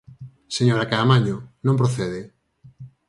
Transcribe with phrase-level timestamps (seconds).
[0.57, 2.21] Señora Caamaño, non procede.